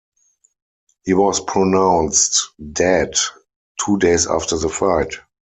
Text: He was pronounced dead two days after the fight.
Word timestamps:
He 1.03 1.13
was 1.13 1.39
pronounced 1.41 2.53
dead 2.73 3.13
two 3.85 3.99
days 3.99 4.25
after 4.25 4.57
the 4.57 4.67
fight. 4.67 5.13